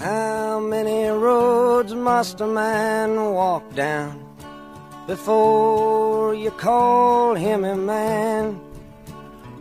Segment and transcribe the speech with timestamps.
[0.00, 4.12] How many roads must a man walk down
[5.08, 8.54] before you call him a man?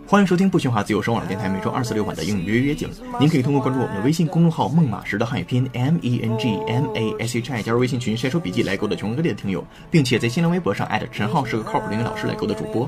[0.05, 2.93] 欢迎收听不喧哗自由声网电台每周二四六晚的英语约约节目。
[3.19, 12.87] 您可以通过关注我们的微信公众号“孟马时”的汉语拼音 M E N G M A S H I 加入微信群晒出笔记来勾搭全国各地的听友，并且在新浪微博上艾特陈浩是个靠谱的英语老师来勾搭主播。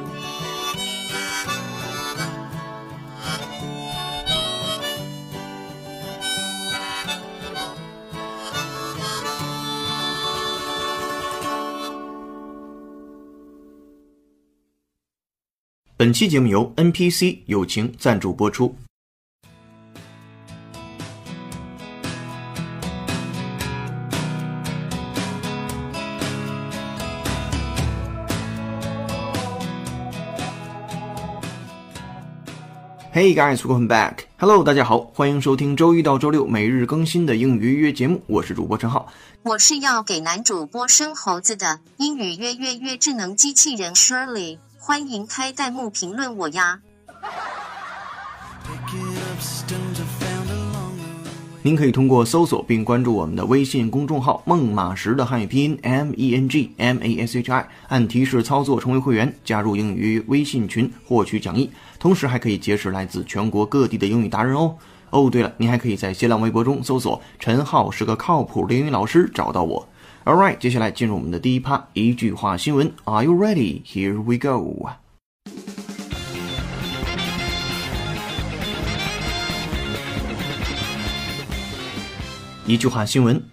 [16.01, 18.75] 本期节目由 NPC 友情赞助播出。
[33.13, 34.21] Hey guys, welcome back.
[34.39, 39.07] Hello，大家好，欢迎收听周一到周六每日更新的英语约约节目，我是主播陈浩。
[39.43, 46.79] 我是要给男主播生猴子的英语约约约智能机器人 Shirley，欢迎开弹幕评论我呀。
[51.61, 64.75] 您可以通过搜索并关注我们的微信公众号“孟马时”的汉语拼音 M E N G M A S H I，按提示操作成为会员，加入英语微信群获取讲义，同时还可以结识来自全国各地的英语达人哦。
[65.11, 69.87] 哦，对了，您还可以在新浪微博中搜索“陈浩是个靠谱的英语老师”找到我。
[70.24, 72.92] All right，接下来进入我们的第一趴，一句话新闻。
[73.04, 73.82] Are you ready?
[73.84, 74.90] Here we go.
[82.66, 83.44] 一句话新闻：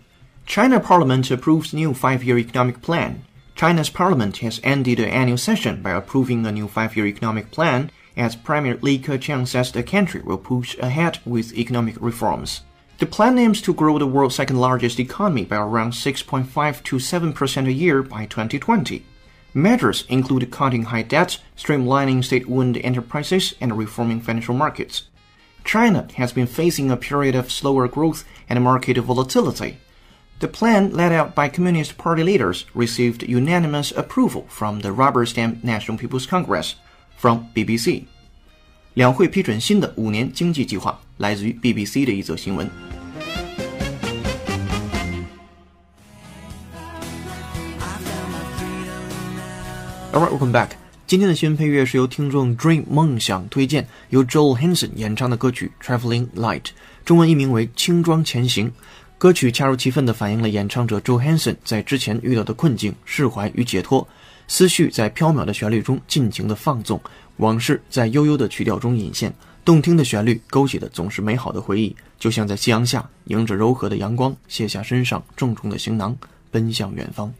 [0.47, 3.17] China Parliament approves new five-year economic plan.
[3.55, 8.35] China's parliament has ended the annual session by approving a new five-year economic plan, as
[8.35, 12.61] Premier Li Keqiang says the country will push ahead with economic reforms.
[12.98, 17.68] The plan aims to grow the world's second-largest economy by around 6.5 to 7 percent
[17.68, 19.06] a year by 2020.
[19.54, 25.04] Measures include cutting high debt, streamlining state-owned enterprises, and reforming financial markets.
[25.64, 29.78] China has been facing a period of slower growth and market volatility.
[30.40, 35.62] The plan laid out by Communist Party leaders received unanimous approval from the rubber stamp
[35.62, 36.74] National People's Congress.
[37.16, 38.08] From BBC，
[38.98, 42.68] 两会批准新的五年经济计划，来自于 BBC 的一则新闻。
[50.12, 50.70] All right, welcome back.
[51.06, 56.62] 今天的新闻配乐是由听众 Dream 梦想推荐，由 Joel Hanson 演唱的歌曲《Traveling Light》，
[57.04, 58.68] 中文译名为《轻装前行》。
[59.16, 64.08] 歌曲恰如其分地反映了演唱者 Joel Hanson 在之前遇到的困境、释怀与解脱，
[64.48, 67.00] 思绪在飘渺的旋律中尽情地放纵，
[67.38, 69.34] 往事在悠悠的曲调中隐现。
[69.64, 76.16] 动听的旋律勾起的总是美好的回忆，就像在夕阳下迎着柔和的阳光，卸下身上重重的行囊，
[76.50, 77.30] 奔向远方。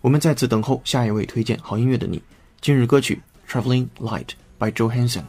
[0.00, 2.22] 我们在此等候下一位推荐好音乐的你。
[2.60, 4.26] 今日歌曲《Traveling Light》
[4.58, 5.24] by Joe Hansen。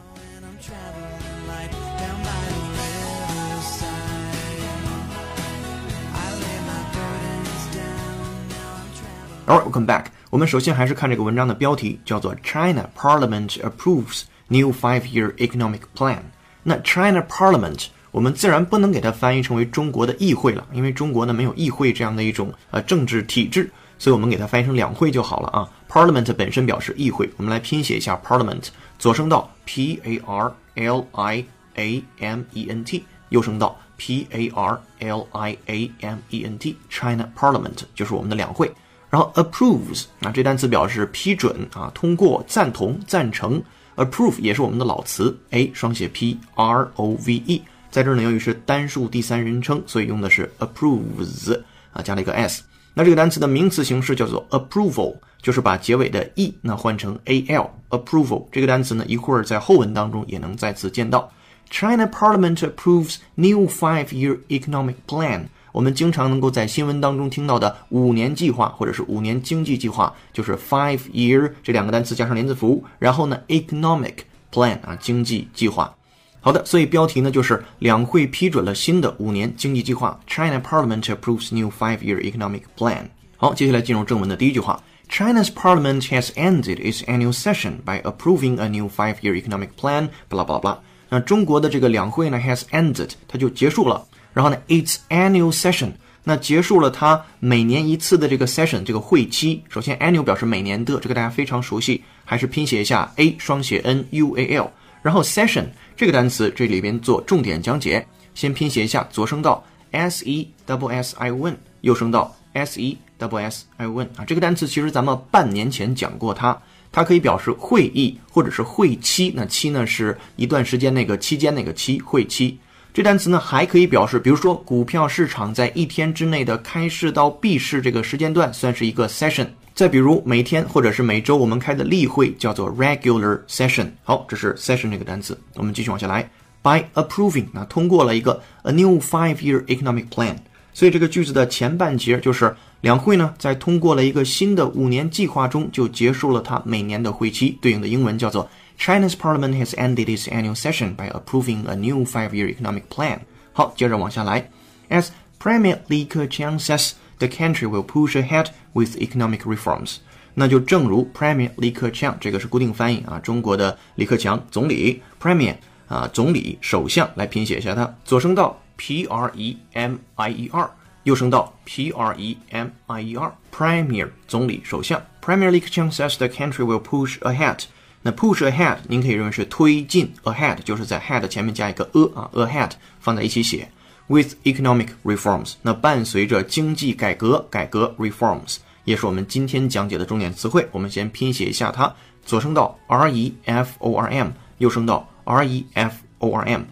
[9.46, 10.19] Alright, welcome back.
[10.30, 16.20] 我们首先还是看这个文章的标题，叫做 China Parliament approves new five-year economic plan。
[16.62, 23.68] 那 China Parliament 我们自然不能给它翻译成为中国的议会了，因为中国呢没有议会这样的一种呃政治体制，
[23.98, 25.68] 所以我们给它翻译成两会就好了啊。
[25.88, 28.68] Parliament 本身表示议会，我们来拼写一下 Parliament，
[29.00, 35.56] 左声道 P A R L I A M E N T，右声道 P A R L I
[35.66, 38.70] A M E N T，China Parliament 就是我们的两会。
[39.10, 43.62] 然后 approves 啊，这单词表示批准啊、通过、赞同、赞成。
[43.96, 51.60] approve 也是我们的老词，a 双写 p r o v e，在这儿呢，由于是单数第三人称，所以用的是 approves
[51.92, 52.62] 啊，加了一个 s。
[52.94, 57.68] 那这个单词的名词形式叫做 approval，就是把结尾的 e 那换成 a l。
[57.90, 61.30] approval 这个单词呢，一会儿在后文当中也能再次见到。
[61.68, 65.46] China Parliament approves new five-year economic plan。
[65.72, 74.14] 我们经常能够在新闻当中听到的五年计划或者是五年经济计划，就是 five year 这两个单词加上连字符，然后呢 economic
[74.52, 75.94] plan 啊经济计划。
[76.40, 83.04] 好的，所以标题呢就是两会批准了新的五年经济计划，China Parliament approves new five-year economic plan。
[83.36, 84.82] 好，接下来进入正文的第一句话。
[85.10, 90.08] China's parliament has ended its annual session by approving a new five-year economic plan.
[90.28, 90.78] 巴拉巴拉巴拉。
[91.08, 94.06] 那中国的这个两会呢，has ended，它就结束了。
[94.32, 95.90] 然后呢，its annual session，
[96.24, 99.62] 那结束了它每年一次的这个 session 这个会期。
[99.68, 104.70] 首先，annual 表示每年的，这个大家非常熟悉，还是拼写一下 a 双写 n u a l。
[105.02, 105.64] 然后 session
[105.96, 114.10] 这个单词这里边做重点讲解，先拼写一下左声道 s e w s i o n，右声道 s e w s i o n
[114.16, 116.56] 啊，这个单词其实咱们半年前讲过它。
[116.92, 122.58] 它可以表示会议或者是会期，那期呢是一段时间那个期间那个期会期。
[122.92, 129.46] 这单词呢还可以表示，比如说股票市场在一天之内的开市到闭市这个时间段算是一个 session。
[129.74, 133.86] 再比如每天或者是每周我们开的例会叫做 regular session。
[134.02, 135.38] 好，这是 session 这个单词。
[135.54, 136.28] 我们继续往下来
[136.62, 140.34] ，by approving，那通过了一个 a new five-year economic plan。
[140.74, 147.56] 所以这个句子的前半截就是两会呢，在通过了一个新的五年计划中，就结束了它每年的会期。
[147.62, 148.48] 对应的英文叫做
[148.79, 153.19] China's Parliament has ended its annual session by approving a new five-year economic plan。
[153.53, 154.49] 好，接着往下来，
[154.89, 159.97] As Premier Li Keqiang says, the country will push ahead with economic reforms。
[160.33, 165.55] 那就正如 Premier Li Keqiang，这个是固定翻译啊，中国的李克强总理，Premier
[165.87, 168.61] 啊，总理、首相来拼写一下它，左声道。
[168.77, 170.69] P R E M I E R，
[171.03, 177.17] 右声道 P R E M I E R，Premier 总理首相，Premier Li Keqiang says the country will push
[177.19, 177.59] ahead。
[178.02, 183.68] 那 push ahead 您可以认为是推进，ahead 就是在 head 前面加一个 a 啊，ahead 放在一起写。
[184.08, 190.66] With economic reforms，那伴随着经济改革，改革 reforms 也是我们今天讲解的重点词汇。
[190.72, 191.94] 我们先拼写一下它，
[192.24, 196.62] 左声道 R E F O R M，右声道 R E F O R M。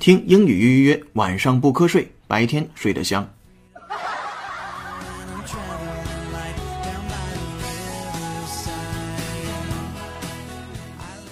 [0.00, 3.28] 听英语约约约，晚上不瞌睡，白天睡得香。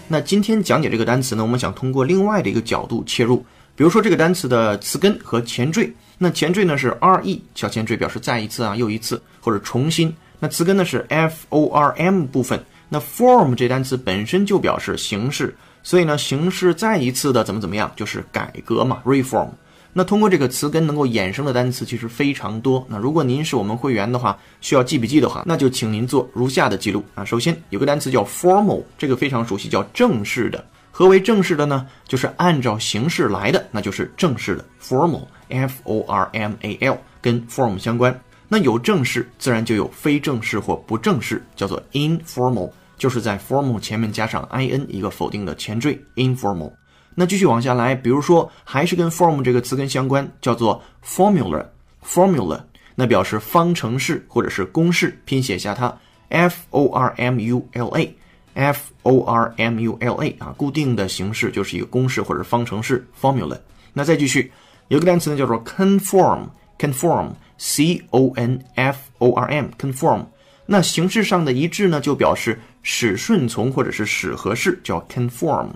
[0.08, 3.44] 那今天讲解这个单词呢，我们想通过另外的一个角度切入，
[3.74, 5.92] 比如说这个单词的词根和前缀。
[6.16, 10.14] 那前缀呢是 re 小前缀，表示再一次啊，又一次或者重新。
[10.38, 12.62] 那词根呢是 form 部分。
[12.88, 15.54] 那 form 这单词本身就表示形式。
[15.82, 19.48] 所以呢，形式再一次的怎么怎么样，就是改革嘛，reform。
[19.98, 22.86] 那通过这个词根能够衍生的单词其实非常多。
[22.86, 27.24] 那如果您是我们会员的话，需要记笔记的话，那就请您做如下的记录啊。
[27.24, 30.62] 首先有个单词叫 formal，这个非常熟悉，叫正式的。
[30.90, 31.86] 何为正式的呢？
[32.06, 38.20] 就是按照形式来的，那就是正式的 formal，f o r m a l，跟 form 相关。
[38.48, 42.70] 那有正式，自然就有非正式或不正式，叫做 informal。
[42.98, 46.72] 就是在 formal 前面加上 i n 一个否定的前缀 informal。
[47.18, 51.64] 那继续往下来，比如说还是跟 form 这个词根相关，叫做 formula
[52.04, 52.60] formula，
[52.94, 55.98] 那表示方程式或者是公式，拼写下它
[56.28, 58.14] f o r m u l a
[58.52, 63.58] f o r m u l a 啊，固定的形式就是一个公式或者方程式 formula。
[63.94, 64.52] 那再继续
[64.88, 66.40] 有个单词呢叫做 conform
[66.78, 70.26] conform c o n f o r m conform。
[70.66, 75.68] 那形式上的一致呢，就表示使顺从或者是使合适，叫 conform。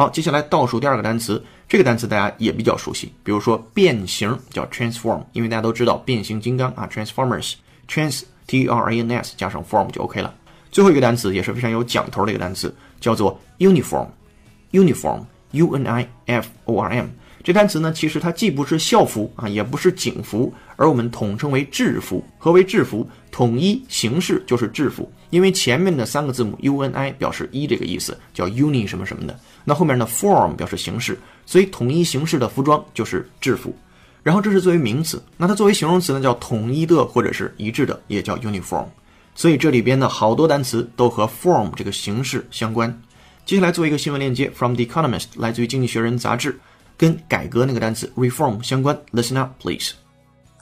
[0.00, 10.34] 好，接下来倒数第二个单词，这个单词大家也比较熟悉，比如说变形叫 transform，因为大家都知道变形金刚啊，transformers，trans t r a n s 加上 form 就 OK 了。
[10.72, 17.04] 最后一个单词也是非常有讲头的一个单词，叫做 uniform，uniform u n i f o r m。
[17.42, 22.24] 这单词呢，其实它既不是校服啊，也不是警服，而我们统称为制服。
[22.38, 23.06] 何为制服？
[23.30, 29.38] 统一形式就是制服，因为前面的三个字母 U N I 表示一这个意思，叫 uni 什么什么的。
[29.64, 33.74] 那后面的 form 表示形式，所以统一形式的服装就是制服。
[34.22, 38.86] 然后这是作为名词，那它作为形容词呢，叫统一的或者是一致的，也叫 uniform。
[39.34, 43.02] 所以这里边的好多单词都和 form 这个形式相关。
[43.46, 46.58] 接下来做一个新闻链接，from the Economist，来自于《经济学人》杂志。
[46.98, 48.94] 跟改革那个单词 reform 相关。
[49.14, 49.92] Listen up, please.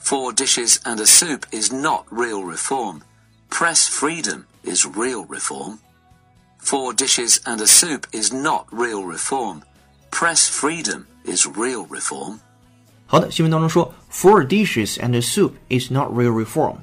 [0.01, 3.01] Four dishes and a soup is not real reform.
[3.49, 5.79] Press freedom is real reform.
[6.58, 9.60] Four dishes and a soup is not real reform.
[10.10, 12.38] Press freedom is real reform.
[13.06, 16.76] 好的，新闻当中说，Four dishes and a soup is not real reform.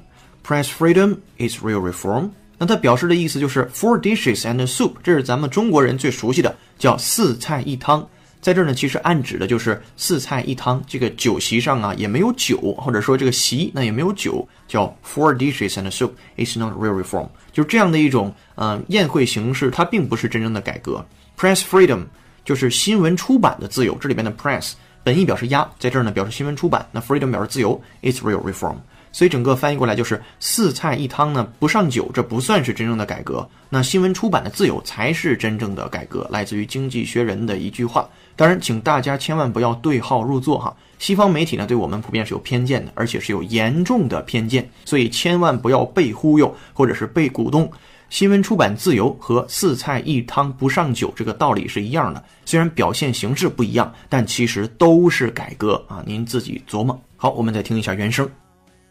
[0.44, 2.30] Press freedom is real reform.
[2.58, 8.08] 那它表示的意思就是 four dishes and a soup，这是咱们中国人最熟悉的，叫四菜一汤。
[8.39, 10.81] 在这儿呢，其实暗指的就是四菜一汤。
[10.87, 17.27] 这个酒席上啊，也没有酒，或者说这个席那也没有酒，叫 four dishes and soup is not real reform。
[17.51, 21.05] 就是这样的一种嗯宴会形式，它并不是真正的改革。
[21.37, 22.05] Press freedom
[22.45, 24.73] 就是新闻出版的自由，这里边的 press
[25.07, 28.75] 本意表示压，在这儿呢表示新闻出版，那 freedom 表示自由，it's real reform。
[29.13, 33.47] 所以整个翻译过来就是四菜一汤呢不上酒，这不算是真正的改革。
[33.69, 38.05] 那新闻出版的自由才是真正的改革，来自于《经济学人》的一句话。
[38.35, 40.75] 当然，请大家千万不要对号入座哈。
[40.99, 47.71] 西方媒体呢对我们普遍是有偏见的，而且是有严重的偏见，所以千万不要被忽悠或者是被鼓动。
[48.09, 56.01] 新闻出版自由和四菜一汤不上酒这个道理是一样的，虽然表现形式不一样，但其实都是改革啊！
[56.05, 56.99] 您自己琢磨。
[57.17, 58.29] 好，我们再听一下原声。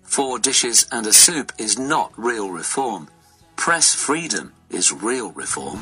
[0.07, 3.07] Four dishes and a soup is not real reform.
[3.57, 5.79] Press freedom is real reform.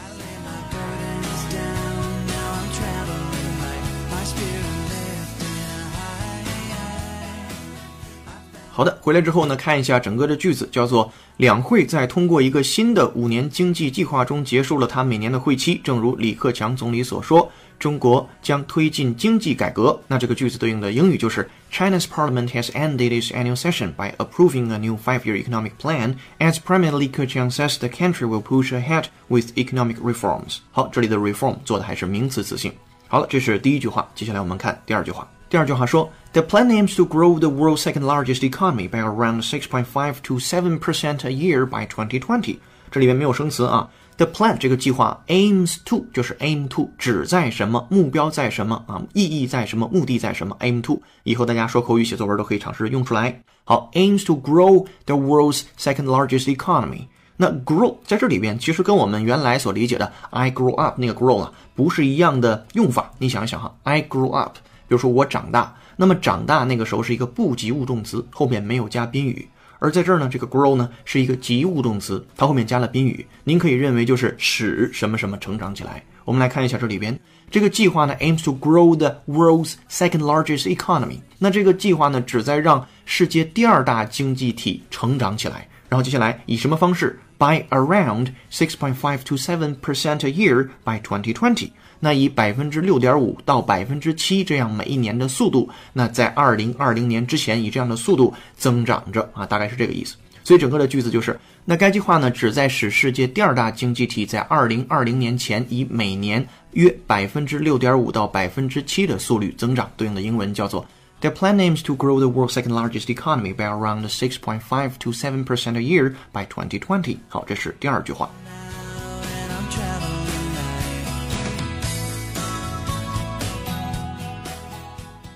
[8.77, 15.81] 好的，回来之后呢，看一下整个的句子，叫做两会在通过一个新的五年经济计划中结束了它每年的会期。
[15.85, 19.97] 正如李克强总理所说，中国将推进经济改革。
[20.09, 26.17] 那这个句子对应的英语就是 China's Parliament has ended its annual session by approving a new five-year economic plan.
[26.41, 30.57] As Premier Li Keqiang says, the country will push ahead with economic reforms.
[30.73, 32.73] 好，这里的 reform 做的还是名词词性。
[33.07, 34.11] 好了，这是第一句话。
[34.17, 35.31] 接下来我们看第二句话。
[35.49, 40.80] 第二句话说 ，The plan aims to grow the world's second largest economy by around 6.5 to 7
[40.80, 42.58] percent a year by 2020。
[42.92, 43.90] 这里面没有生词啊。
[44.18, 50.58] The plan 这个计划 aims to 就是 aim to 旨在什么，目标在什么啊，意义在什么，目的在什么？
[50.60, 53.42] aim to 以后大家说口语写作文都可以尝试用出来。
[53.64, 57.08] 好，aims to grow the world's second largest economy。
[57.38, 63.14] 那 grow 在这里边其实跟我们原来所理解的 I grow up 那个 grow 啊不是一样的用法。
[63.20, 64.58] 你想一想哈，I grew up。
[64.90, 69.49] 比如说我长大， 那么长大那个时候是一个不及物动词，后面没有加宾语。
[69.79, 73.27] 而在这儿呢，这个 grow 呢是一个及物动词，它后面加了宾语。
[73.45, 76.03] 您可以认为就是使什么什么成长起来。
[76.25, 77.19] 我们来看一下这里边
[77.51, 81.19] 这个计划呢，aims to grow the world's second largest economy。
[81.39, 85.69] 那这个计划呢，旨在让世界第二大经济体成长起来。
[85.91, 91.73] 然后接下来以什么方式？By around six point five to seven percent a year by twenty twenty。
[92.05, 100.17] 那以百分之六点五到百分之七这样每一年的速度，那在二零二零年之前以这样的速度增长着啊，大概是这个意思。
[100.45, 109.91] 所以整个的句子就是，那该计划呢旨在使世界第二大经济体在二零二零年前以每年约百分之六点五到百分之七的速率增长。
[109.97, 110.85] 对应的英文叫做
[111.23, 114.91] The plan aims to grow the world's second largest economy by around six point five
[114.99, 117.17] to seven percent a year by twenty twenty。
[117.31, 118.29] 好，这是第二句话。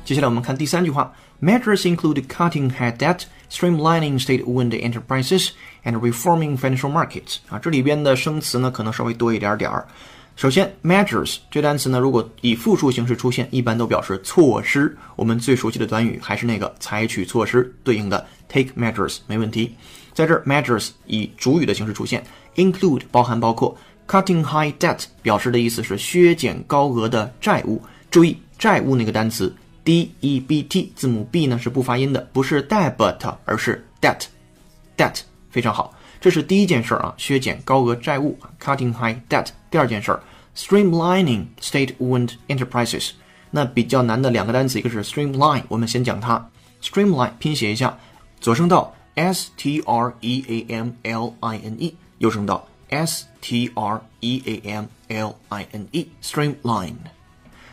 [0.08, 1.12] 接下来我们看第三句话
[1.42, 5.50] ，Measures include cutting head debt, streamlining state-owned enterprises,
[5.84, 7.36] and reforming financial markets。
[7.50, 9.86] 啊，这里边的生词呢可能稍微多一点点儿。
[10.34, 14.96] 首先，measures 这单词呢，如果以复数形式出现，一般都表示措施。
[15.14, 19.74] 我们最熟悉的短语还是那个采取措施，对应的 take measures 没问题。
[20.14, 22.24] 在这儿，measures 以主语的形式出现
[22.56, 27.82] ，include 包含包括，cutting high debt 表示的意思是削减高额的债务。
[28.10, 29.54] 注意债务那个单词。
[29.87, 39.47] d e b t 字母 b 呢是不发音的，不是 debt，而是 debt，debt 非常好，这是第一件事儿啊，削减高额债务，cutting high debt。
[39.69, 40.21] 第二件事儿，
[40.55, 43.11] streamlining state-owned enterprises。
[43.51, 46.49] 那比较难的两个单词，一个是 streamline，我们先讲它，
[46.81, 47.97] streamline 拼写一下，
[48.39, 54.59] 左声道 s t r e a m l i n e，右声道 s t r e a
[54.71, 56.95] m l i n e，streamline。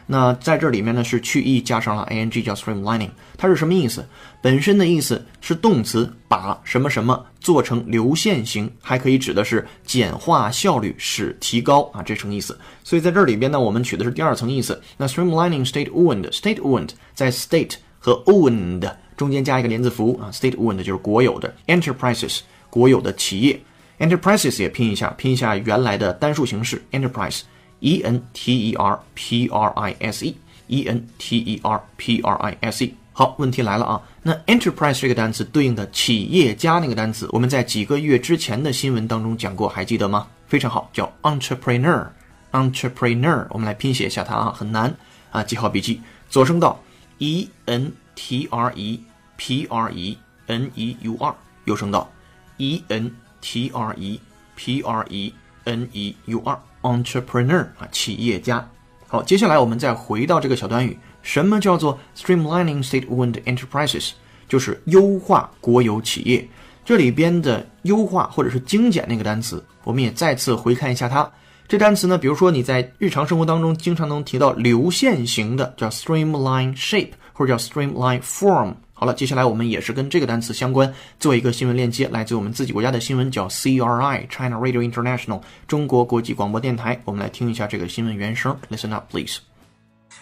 [0.07, 3.09] 那在这里面呢，是去 e 加上了 ing，叫 streamlining。
[3.37, 4.05] 它是什么意思？
[4.41, 12.55] 本身的意思是动词，把什么什么做成流线型，还可以指的是简化效率，使提高啊，这层意思。
[12.83, 14.79] 所以在这里边呢，我们取的是第二层意思。
[14.97, 23.59] 那 streamlining state-owned，state owned 在 state 和 owned 中间加一个连字符啊，state owned 就是国有的 enterprises，国有的企业
[23.97, 27.41] enterprises 也拼一下，拼一下原来的单数形式 enterprise。
[27.79, 32.35] E N T E R P R I S E，E N T E R P R
[32.37, 32.93] I S E。
[33.13, 40.27] 好，问题来了啊，那 enterprise 这个单词对应的企业家那个单词，我们在几个月之前的新闻当中讲过，还记得吗？
[40.47, 43.47] 非常好，叫 entrepreneur，entrepreneur。
[43.51, 44.93] 我们来拼写一下它啊，很难
[45.31, 46.01] 啊，记好笔记。
[46.29, 46.77] 左声道
[47.19, 49.01] E N T R E
[49.37, 50.17] P R E
[50.47, 52.11] N E U R，右声道
[52.57, 54.19] E N T R E
[54.57, 56.59] P R E N E U R。
[56.85, 58.65] Entrepreneur 啊，企业家。
[59.07, 64.11] 好，接下来我们再回到这个小短语，什么叫做 streamlining state-owned enterprises？
[64.47, 66.47] 就是优化国有企业。
[66.83, 71.27] 这里边的优化或者是精简那个单词，我们也再次回看一下它。
[71.67, 87.00] 这单词呢，比如说你在日常生活当中经常能提到流线型的，叫 streamline shape，或者叫 streamline form，好了，接下来我们也是跟这个单词相关，做一个新闻链接，来自我们自己国家的新闻，叫 CRI China Radio International 中国国际广播电台。
[87.04, 89.38] 我们来听一下这个新闻原声，Listen up, please.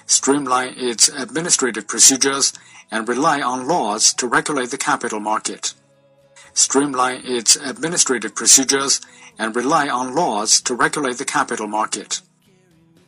[0.06, 2.52] Streamline its administrative procedures
[2.90, 5.72] and rely on laws to regulate the capital market.
[6.54, 8.98] Streamline its administrative procedures
[9.36, 12.18] and rely on laws to regulate the capital market.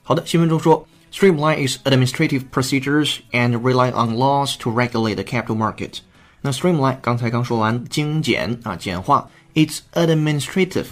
[0.03, 0.87] 好的，新闻中说。
[1.15, 6.01] streamline its administrative procedures and rely on laws to regulate the capital market。
[6.43, 9.29] 那 streamline 刚才刚说完，精简啊，简化。
[9.55, 10.87] It's administrative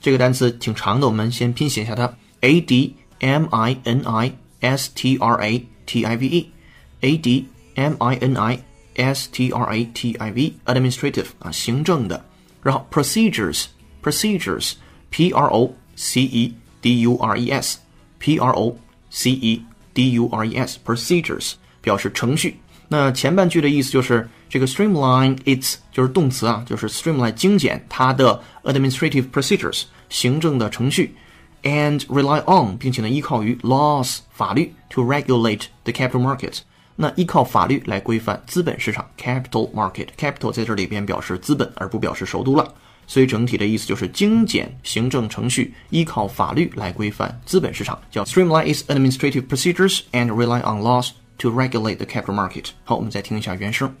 [0.00, 7.46] 这个单词挺长的，我们先拼写一下它：a d m i n i s t r a t i v e，a d
[7.74, 8.58] m i n i
[8.96, 12.24] s t r a t i v administrative 啊，行政的。
[12.62, 13.64] 然后 procedures
[14.02, 14.74] procedures
[15.10, 17.78] p r o c e d u r e s
[18.18, 18.76] p r o
[19.16, 19.62] c e
[19.94, 22.58] d u r e s procedures 表示程序。
[22.88, 31.14] 那前半句的意思就是这个 streamline its 就是动词啊，就是 streamline 精简它的 administrative procedures 行政的程序，
[31.62, 36.58] and rely on 并且呢依靠于 laws 法律 to regulate the capital market。
[36.99, 42.73] 那依靠法律来规范资本市场 capital market capital 在这里边表示资本而不表示首都了。
[43.05, 52.71] 所以整体的意思就是精简行政程序，依靠法律来规范资本市场，叫 streamline its administrative procedures and rely on laws to regulate the capital market。
[52.83, 53.95] 好，我们再听一下原声。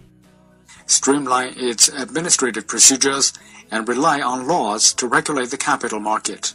[0.87, 3.29] Streamline its administrative procedures
[3.69, 6.51] and rely on laws to regulate the capital market.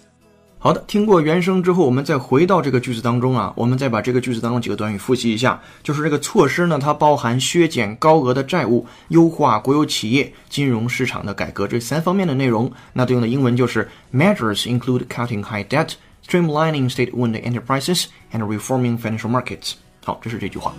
[0.64, 5.60] 好的，听过原声之后，我们再回到这个句子当中啊，我们再把这个句子当中几个短语复习一下。
[5.82, 12.70] 就是这个措施呢，它包含削减高额的债务、优化国有企业金融市场的改革这三方面的内容。
[12.92, 19.72] 那对应的英文就是 Measures include cutting high debt, streamlining state-owned enterprises, and reforming financial markets。
[20.04, 20.72] 好，这是这句话。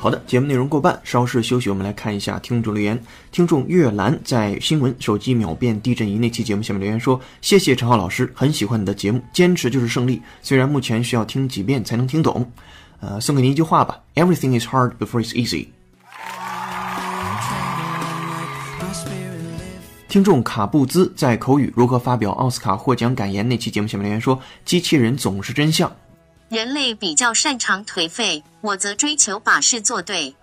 [0.00, 3.02] 好的，节目内容过半，稍事休息，我们来看一下听众留言。
[3.32, 10.22] 听众月兰在新闻手机秒变地震仪那期节目下面留言说：“谢谢陈浩老师，很喜欢你的节目，坚持就是胜利。
[10.40, 12.48] 虽然目前需要听几遍才能听懂，
[13.00, 15.66] 呃，送给您一句话吧：Everything is hard before it's easy。”
[20.08, 25.90] 听众卡布兹在口语如何发表奥斯卡获奖感言那期节目下面留言说：“机器人总是真相。”
[26.48, 30.34] 人类比较擅长颓废，我则追求把事做对。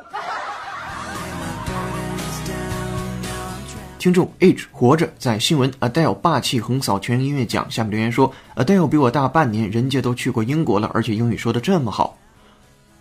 [3.98, 12.16] 听众 H 活着在新闻 Adele 霸气横扫全音乐奖下面留言说：“Adele 比我大半年，人家都去过英国了，而且英语说的这么好。”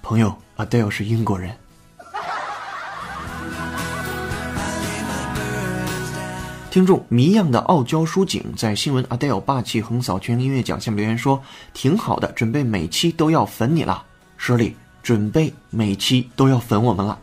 [0.00, 1.54] 朋友，Adele 是英国人。
[6.74, 11.40] 听众谜样的傲娇书景在新闻 Adele 霸气横扫全音乐奖下面留言说
[11.72, 14.02] ：“挺好的，准备每期都要粉你了。”
[14.36, 17.16] 舍利，准备每期都要粉我们了。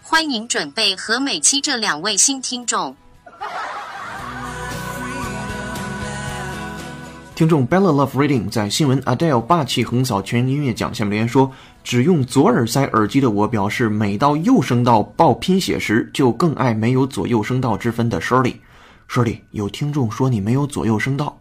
[0.00, 2.96] 欢迎准备和每期这两位新听众。
[7.34, 11.52] 听众 Bella Love Reading 在新闻 Adele 霸气横扫全音乐奖下面留言说
[11.84, 18.54] ：“只用左耳塞耳机的我表示，每到右声道报拼写时，就更爱没有左右声道之分的 Shirley。”
[19.08, 21.40] 说里有听众说你没有左右声道，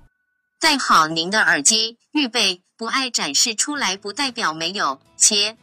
[0.57, 2.61] 戴好您的耳机，预备。
[2.77, 5.57] 不爱展示出来不代表没有，切。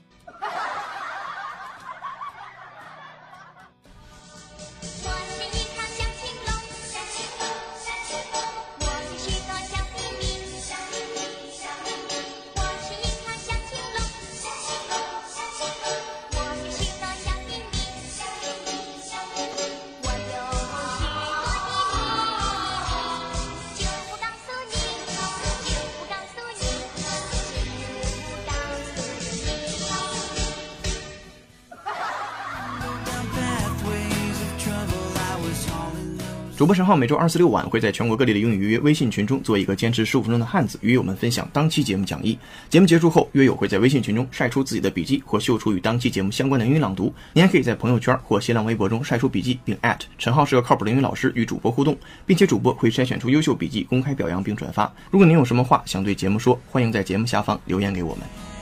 [36.56, 42.38] 主播陈浩每周二四六晚会在全国各地的英语预约微信群中做一个坚持十五分钟的汉子，与友们分享当期节目讲义。
[42.70, 47.12] 节目结束后，约友会在微信群中晒出自己的笔记或秀出与当期节目相关的英语朗读。
[47.32, 49.76] 您还可以在朋友圈或新浪微博中晒出笔记，并
[50.16, 54.84] 陈浩是个靠谱的英语老师与主播互动，并且主播会筛选出优秀笔记公开表扬并转发。
[55.10, 58.53] 如果您有什么话想对节目说，欢迎在节目下方留言给我们。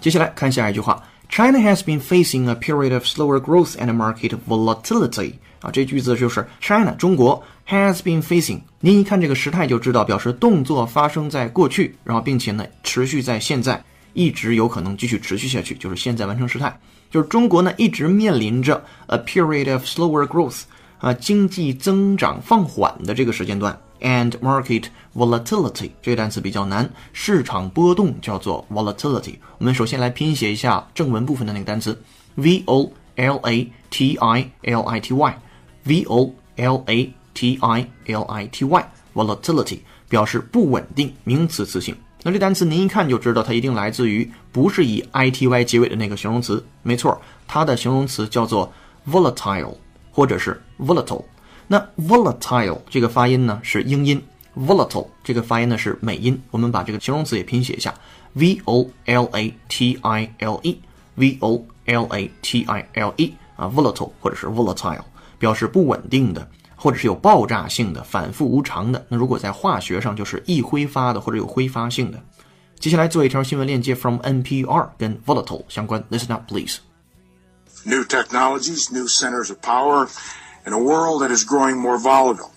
[0.00, 5.34] 接下来看下一句话，China has been facing a period of slower growth and market volatility。
[5.60, 8.60] 啊，这句子就是 China 中国 has been facing。
[8.80, 13.84] 您一看这个时态就知道，表示动作发生在过去，然后并且呢持续在现在
[14.14, 16.74] 一直有可能继续持续下去，就是现在完成时态。
[17.10, 20.62] 就是中国呢一直面临着 a period of slower growth
[20.98, 24.84] 啊，经济增长放缓的这个时间段，and market
[25.14, 29.36] volatility 这个单词比较难，市场波动叫做 volatility。
[29.58, 32.02] 我们首先来拼写一下正文部分的那个单词
[32.34, 35.38] v o l a t i l i t y
[35.84, 41.96] v o l a t i l i t y volatility 表示不稳定，名词词性。
[42.22, 46.64] 那这单词您一看就知道，它一定来自于不是以 i t y 结尾的那个形容词。
[46.82, 48.72] 没错，它的形容词叫做
[49.10, 49.74] volatile，
[50.12, 51.24] 或者是 volatile。
[51.69, 54.21] 那 volatile 这个发音呢是英音，
[54.57, 56.41] volatile 这个发音呢是美音。
[56.51, 57.93] 我们把这个形容词也拼写一下，
[58.33, 64.11] v o l a t i l e，v o l a t i l e 啊，volatile
[64.19, 65.03] 或者是 volatile
[65.39, 66.47] 表示不稳定的。
[66.77, 69.03] 或者是有爆炸性的、反复无常的。
[69.09, 72.21] 那如果在化学上就是易挥发的或者有挥发性的。
[72.79, 76.03] 接下来做一条新闻链接，from NPR 跟 volatile 相关。
[76.11, 76.77] Listen up, please.
[77.85, 80.07] New technologies, new centers of power,
[80.65, 82.51] in a world that is growing more volatile,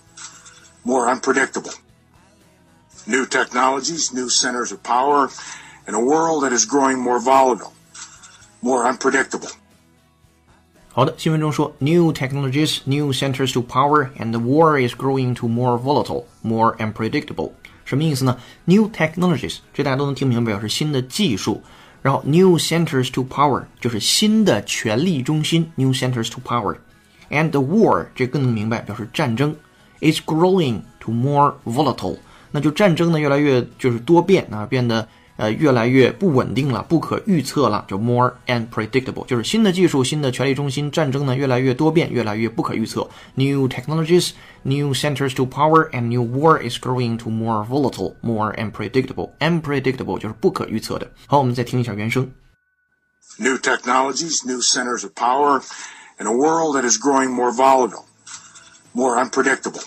[0.83, 1.73] more unpredictable.
[3.05, 5.29] New technologies, new centers of power,
[5.87, 7.73] in a world that is growing more volatile,
[8.61, 9.49] more unpredictable.
[10.91, 16.75] 好的，新闻中说，new technologies, new centers to power, and the war is growing to more volatile, more
[16.77, 17.51] unpredictable。
[17.85, 18.37] 什么意思呢？
[18.65, 21.61] new technologies，这大家都能听明白，表示新的技术。
[22.01, 26.77] 然后 new centers to power 就是新的权力中心，new centers to power。
[27.33, 29.55] and the war 这更能明白，表示战争。
[30.01, 32.17] is growing to more volatile，
[32.51, 35.07] 那就战争呢越来越就是多变啊，变得。
[35.39, 43.09] 呃，越来越不稳定了，不可预测了，就 more unpredictable，就是新的技术、新的权力中心战争呢，越来越多变，越来越不可预测。
[43.35, 44.31] New technologies,
[44.63, 49.29] new centers to power, and new war is growing to more volatile, more unpredictable.
[49.39, 51.09] Unpredictable 就是不可预测的。
[51.25, 52.29] 好，我们再听一下原声。
[53.37, 55.61] New technologies, new centers of power,
[56.19, 58.05] in a world that is growing more volatile,
[58.93, 59.83] more unpredictable.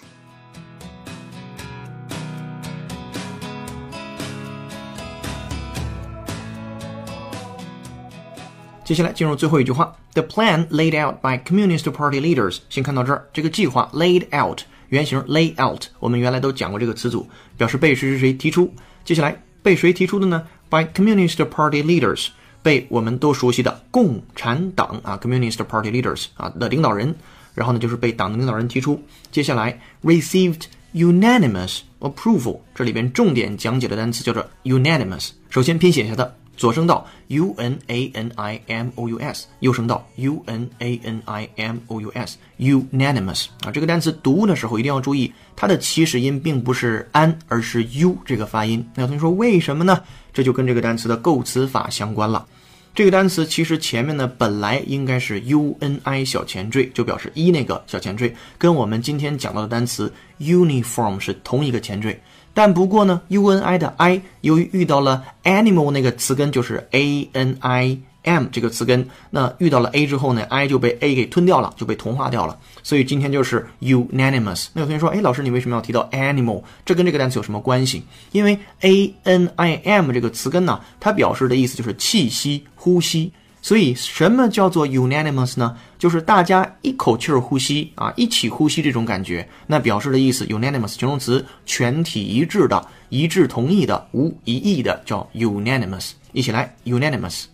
[8.85, 12.59] 接下来进入最后一句话，The plan laid out by Communist Party leaders。
[12.69, 18.75] 先看到这儿，这个计划 laid out 原型 lay out，我们原来都讲过这个词组，表示被谁谁谁提出。
[19.05, 20.47] 接下来被谁提出的呢？
[20.69, 22.29] By Communist Party leaders，
[22.68, 27.16] 被我们都熟悉的共产党啊，Communist Party leaders 啊的领导人。
[27.54, 29.02] 然后呢，就是被党的领导人提出。
[29.32, 35.30] 接下来 received unanimous approval，这里边重点讲解的单词叫做 unanimous。
[35.50, 36.30] 首先拼写一下它。
[36.58, 41.78] 左声道 u n a n i m o u s，右声道 u n a n i m
[41.86, 48.84] o u s，unanimous 啊，这个单词读的时候一定要注意，它的起始音并不是 an，而是 u 这个发音。
[48.96, 50.02] 那有同学说为什么呢？
[50.34, 52.44] 这就跟这个单词的构词法相关了。
[52.98, 62.20] 这个单词其实前面呢本来应该是 u n i 小前缀，就表示一那个小前缀，跟我们今天讲到的单词 uniform 是同一个前缀。
[62.56, 70.98] 但不过呢，u n i 的 i 由于遇到了 animal 那个词根，就是 a n i m 这个词根，那遇到了 a 之后呢，i 就被
[71.02, 72.58] a 给吞掉了，就被同化掉了。
[72.84, 74.68] 所以今天就是 unanimous。
[74.74, 76.62] 那有同学说，哎，老师你为什么要提到 animal？
[76.86, 78.04] 这跟这个单词有什么关系？
[78.32, 83.32] 因为 a n i m 这个词根呢，它表示的意思就是气息、呼吸。
[83.60, 85.76] 所以，什么叫做 unanimous 呢？
[86.00, 89.46] 就是大家一口气儿呼吸啊，一起呼吸这种感觉。
[89.66, 96.12] 那表示的意思，unanimous 形容词，全体一致的、一致同意的、无异议的，叫 unanimous。
[96.32, 97.46] 一起来，unanimous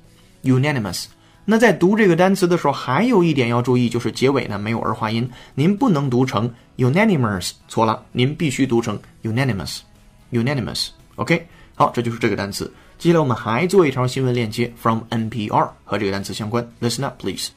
[0.43, 1.05] ，unanimous，unanimous。
[1.45, 12.71] 那在读这个单词的时候，还有一点要注意，就是结尾呢没有儿化音，您不能读成 unanimous，错了，您必须读成 unanimous，unanimous。OK，好，这就是这个单词。
[12.99, 16.71] 接下来我们还做一条新闻链接，from NPR 和这个单词相关。
[16.81, 17.49] Listen up, please.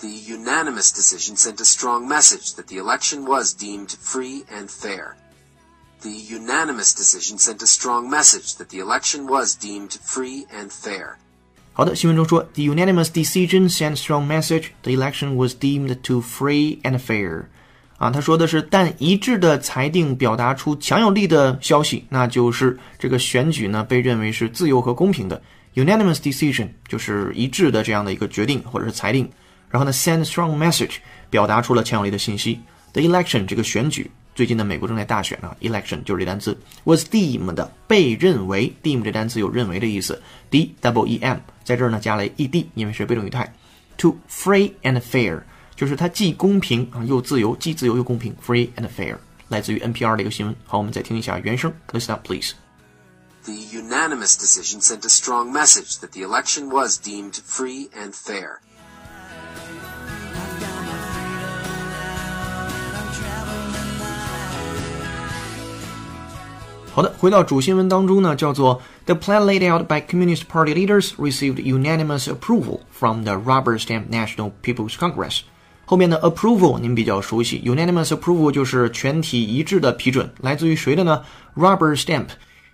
[0.00, 5.16] The unanimous decision sent a strong message that the election was deemed free and fair.
[6.00, 11.18] The unanimous decision sent a strong message that the election was deemed free and fair.
[11.75, 14.65] 好的，新闻中说，The unanimous decision sent strong message.
[14.83, 17.45] The election was deemed to free and fair.
[17.97, 25.41] 啊，他说的是，但一致的裁定表达出强有力的消息，那就是这个选举呢被认为是自由和公平的。
[25.73, 29.27] Unanimous decision 就是一致的这样的一个决定或者是裁定。
[29.71, 30.97] 然后呢，send strong message
[31.31, 32.59] 表达出了强有力的信息。
[32.91, 43.52] The election 这个选举，最近呢美国正在大选啊，election 就是这单词，was deemed 被认为，deem 这单词有认为的意思，d double e m 在这儿呢加了 e d，因为是被动语态，
[43.96, 45.42] to free and fair。
[45.74, 49.16] 就是它既公平啊又自由，既自由又公平，free and fair，
[49.48, 50.54] 来自于 NPR 的一个新闻。
[50.66, 52.52] 好，我们再听一下原声，Listen up, please.
[53.44, 58.58] The unanimous decision sent a strong message that the election was deemed free and fair.
[66.95, 73.79] 好的，回到主新闻当中呢，叫做 The plan laid out by Communist Party leaders received unanimous approval from the rubber
[73.79, 75.39] stamp National People's Congress。
[75.85, 81.23] 后面的 approval 您比较熟悉，unanimous approval 就是全体一致的批准，来自于谁的呢
[81.55, 82.27] ？rubber stamp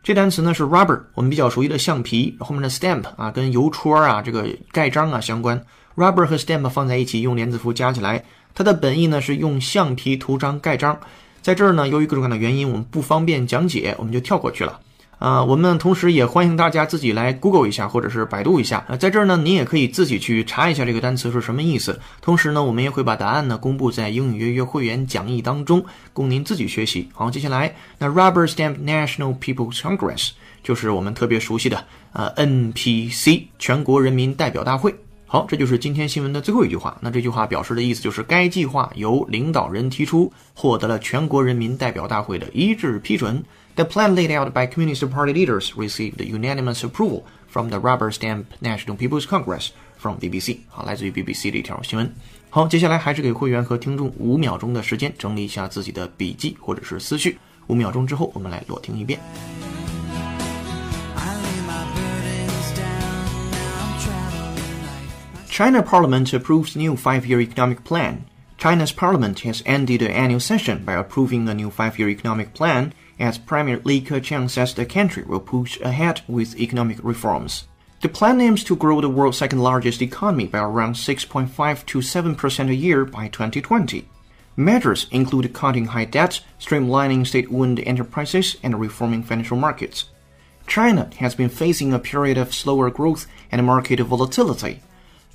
[0.03, 5.63] 这单词呢是 rubber，我们比较熟悉的橡皮，后面的 stamp 啊跟邮戳啊这个盖章啊相关
[5.95, 10.99] ，rubber 和 stamp 放在一起用连字符加起来，它的本意呢是用橡皮涂章盖章。
[11.49, 14.79] 在这儿呢，由于各种各样的原因，我们不方便讲解，我们就跳过去了。
[15.17, 18.85] 啊，我们同时也欢迎大家自己来 Google 一下，或者是百度一下。
[18.87, 21.99] 啊，在这儿呢，您也可以自己去查一下这个单词是什么意思。
[22.21, 25.83] 同时呢，我们也会把答案呢公布在英语约约会员讲义当中，
[26.13, 27.09] 供您自己学习。
[27.15, 30.29] 好，接下来，那 Rubber Stamp National People's Congress
[30.61, 31.83] 就是我们特别熟悉的
[32.13, 34.93] 呃 NPC 全国人民代表大会。
[35.31, 36.97] 好，这就是今天新闻的最后一句话。
[37.01, 43.43] 那这句话表示的意思就是，该计划由领导人提出，获得了全国人民代表大会的一致批准。
[43.75, 48.97] The plan laid out by Communist Party leaders received unanimous approval from the Rubber Stamp National
[48.97, 49.67] People's Congress
[49.99, 50.61] from BBC。
[50.67, 52.11] 好，来自于 BBC 的一条新闻。
[52.49, 57.37] 好，接下来还是给会员和听众五秒钟的时间，整理一下自己的笔记或者是思绪。
[57.67, 59.19] 五秒钟之后，我们来裸听一遍。
[65.59, 68.23] China Parliament approves new five-year economic plan.
[68.57, 73.37] China's parliament has ended the annual session by approving a new five-year economic plan, as
[73.37, 77.67] Premier Li Keqiang says the country will push ahead with economic reforms.
[77.99, 82.73] The plan aims to grow the world's second-largest economy by around 6.5 to 7% a
[82.73, 84.07] year by 2020.
[84.55, 90.05] Measures include cutting high debt, streamlining state-owned enterprises, and reforming financial markets.
[90.67, 94.79] China has been facing a period of slower growth and market volatility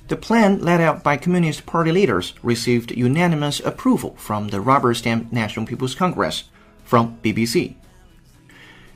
[0.08, 5.32] the plan laid out by Communist Party leaders received unanimous approval from the Rubber Stamp
[5.32, 6.44] National People's Congress.
[6.84, 7.76] From BBC.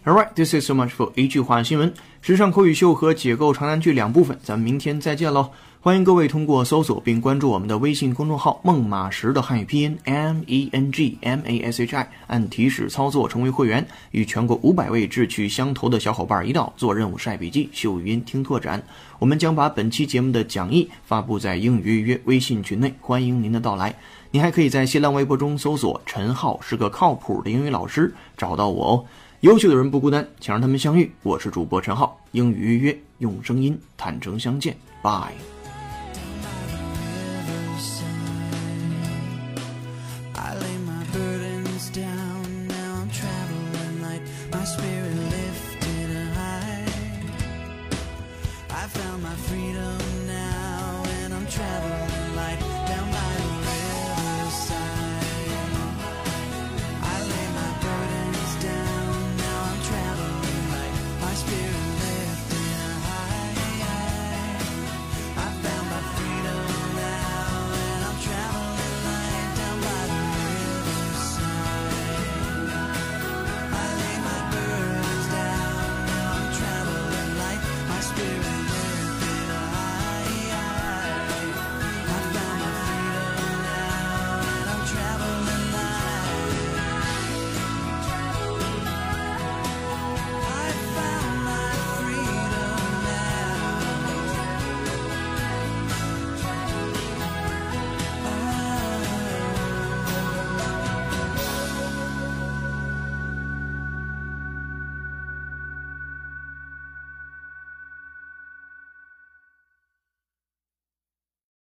[0.04, 5.49] Alright, this is so much for 一句话新闻、 时尚口语秀和解构长难句两部分，咱们明天再见喽！
[5.79, 18.83] 欢迎各位通过搜索并关注我们的微信公众号“孟马时”的汉语拼音 M E N G M A S H I，按提示操作成为会员，与全国五百位志趣相投的小伙伴一道做任务、晒笔记、秀语音、听拓展。
[19.17, 23.95] 我们将把本期节目的讲义发布在英语约约微信群内，欢迎您的到来。
[24.31, 29.05] 您还可以在新浪微博中搜索“陈浩是个靠谱的英语老师”，找到我哦。
[29.41, 31.09] 优秀的人不孤单，请让他们相遇。
[31.23, 34.75] 我是主播陈浩，英语约约用声音坦诚相见。
[35.01, 35.58] Bye。